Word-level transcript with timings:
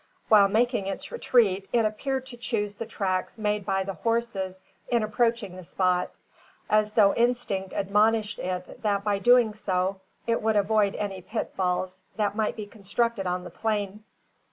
While 0.29 0.47
making 0.47 0.87
its 0.87 1.11
retreat, 1.11 1.69
it 1.71 1.85
appeared 1.85 2.25
to 2.25 2.37
choose 2.37 2.73
the 2.73 2.87
tracks 2.87 3.37
made 3.37 3.63
by 3.67 3.83
the 3.83 3.93
horses 3.93 4.63
in 4.87 5.03
approaching 5.03 5.55
the 5.55 5.63
spot; 5.63 6.09
as 6.71 6.93
though 6.93 7.13
instinct 7.13 7.71
admonished 7.75 8.39
it 8.39 8.81
that 8.81 9.03
by 9.03 9.19
so 9.19 9.23
doing 9.23 9.53
it 10.25 10.41
would 10.41 10.55
avoid 10.55 10.95
any 10.95 11.21
pitfalls 11.21 12.01
that 12.15 12.35
might 12.35 12.55
be 12.55 12.65
constructed 12.65 13.27
on 13.27 13.43
the 13.43 13.51
plain. 13.51 14.03